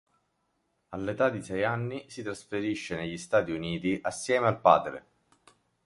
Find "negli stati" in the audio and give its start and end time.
2.95-3.51